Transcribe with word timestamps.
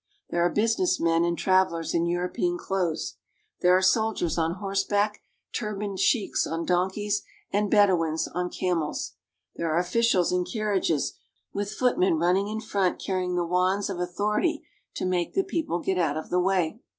There 0.31 0.41
are 0.43 0.49
business 0.49 0.99
men 0.99 1.23
and 1.23 1.37
travelers 1.37 1.93
in 1.93 2.07
European 2.07 2.57
clothes. 2.57 3.17
There 3.61 3.77
are 3.77 3.83
soldiers 3.83 4.35
on 4.35 4.55
horseback, 4.55 5.21
turbaned 5.53 5.99
sheiks 5.99 6.47
on 6.47 6.65
donkeys, 6.65 7.21
and 7.51 7.69
Bedouins 7.69 8.27
on 8.27 8.49
camels. 8.49 9.13
There 9.57 9.69
are 9.71 9.77
officials 9.77 10.31
in 10.31 10.43
carriages, 10.43 11.19
with 11.53 11.71
footmen 11.73 12.15
running 12.15 12.47
in 12.47 12.61
front 12.61 12.97
carrying 12.97 13.35
the. 13.35 13.45
wands 13.45 13.91
of 13.91 13.99
authority 13.99 14.65
to 14.95 15.05
make 15.05 15.35
the 15.35 15.43
people 15.43 15.77
get 15.77 15.99
out 15.99 16.17
of 16.17 16.31
the 16.31 16.39
way. 16.39 16.79